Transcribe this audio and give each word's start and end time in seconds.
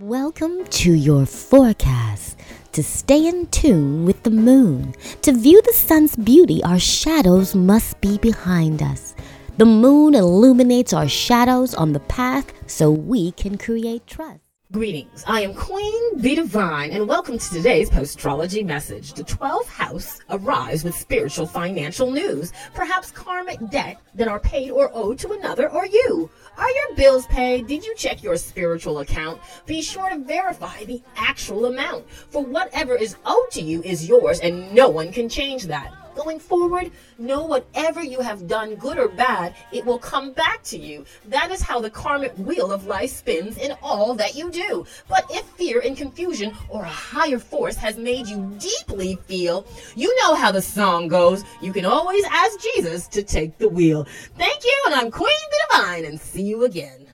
Welcome 0.00 0.64
to 0.64 0.92
your 0.92 1.24
forecast. 1.24 2.36
To 2.72 2.82
stay 2.82 3.28
in 3.28 3.46
tune 3.46 4.04
with 4.04 4.24
the 4.24 4.30
moon, 4.32 4.92
to 5.22 5.32
view 5.32 5.62
the 5.62 5.72
sun's 5.72 6.16
beauty, 6.16 6.60
our 6.64 6.80
shadows 6.80 7.54
must 7.54 8.00
be 8.00 8.18
behind 8.18 8.82
us. 8.82 9.14
The 9.56 9.66
moon 9.66 10.16
illuminates 10.16 10.92
our 10.92 11.06
shadows 11.06 11.74
on 11.74 11.92
the 11.92 12.00
path 12.00 12.52
so 12.66 12.90
we 12.90 13.30
can 13.30 13.56
create 13.56 14.04
trust. 14.08 14.40
Greetings. 14.72 15.22
I 15.28 15.42
am 15.42 15.54
Queen 15.54 16.18
B 16.20 16.34
Divine, 16.34 16.90
and 16.90 17.06
welcome 17.06 17.38
to 17.38 17.48
today's 17.50 17.88
postrology 17.88 18.64
message. 18.64 19.12
The 19.12 19.22
12th 19.22 19.68
house 19.68 20.18
arrives 20.28 20.82
with 20.82 20.96
spiritual 20.96 21.46
financial 21.46 22.10
news, 22.10 22.52
perhaps 22.74 23.12
karmic 23.12 23.60
debt 23.70 24.00
that 24.16 24.26
are 24.26 24.40
paid 24.40 24.72
or 24.72 24.90
owed 24.92 25.20
to 25.20 25.30
another 25.30 25.70
or 25.70 25.86
you. 25.86 26.28
Are 26.56 26.70
your 26.70 26.94
bills 26.94 27.26
paid? 27.26 27.66
Did 27.66 27.84
you 27.84 27.94
check 27.96 28.22
your 28.22 28.36
spiritual 28.36 29.00
account? 29.00 29.40
Be 29.66 29.82
sure 29.82 30.08
to 30.08 30.18
verify 30.18 30.84
the 30.84 31.02
actual 31.16 31.66
amount, 31.66 32.08
for 32.10 32.44
whatever 32.44 32.94
is 32.94 33.16
owed 33.26 33.50
to 33.52 33.60
you 33.60 33.82
is 33.82 34.08
yours, 34.08 34.38
and 34.40 34.72
no 34.72 34.88
one 34.88 35.10
can 35.10 35.28
change 35.28 35.64
that. 35.64 35.92
Going 36.14 36.38
forward, 36.38 36.92
know 37.18 37.44
whatever 37.44 38.00
you 38.00 38.20
have 38.20 38.46
done, 38.46 38.76
good 38.76 38.98
or 38.98 39.08
bad, 39.08 39.52
it 39.72 39.84
will 39.84 39.98
come 39.98 40.30
back 40.30 40.62
to 40.64 40.78
you. 40.78 41.04
That 41.26 41.50
is 41.50 41.60
how 41.60 41.80
the 41.80 41.90
karmic 41.90 42.32
wheel 42.38 42.70
of 42.70 42.86
life 42.86 43.10
spins 43.10 43.58
in 43.58 43.74
all 43.82 44.14
that 44.14 44.36
you 44.36 44.48
do. 44.52 44.86
But 45.08 45.24
if 45.30 45.44
fear 45.44 45.80
and 45.80 45.96
confusion 45.96 46.52
or 46.68 46.84
a 46.84 46.88
higher 46.88 47.40
force 47.40 47.74
has 47.76 47.96
made 47.96 48.28
you 48.28 48.56
deeply 48.60 49.18
feel, 49.26 49.66
you 49.96 50.14
know 50.22 50.36
how 50.36 50.52
the 50.52 50.62
song 50.62 51.08
goes. 51.08 51.42
You 51.60 51.72
can 51.72 51.84
always 51.84 52.24
ask 52.30 52.60
Jesus 52.60 53.08
to 53.08 53.24
take 53.24 53.58
the 53.58 53.68
wheel. 53.68 54.06
Thank 54.38 54.64
you, 54.64 54.82
and 54.86 54.94
I'm 54.94 55.10
Queen 55.10 55.34
and 56.04 56.20
see 56.20 56.42
you 56.42 56.64
again. 56.64 57.13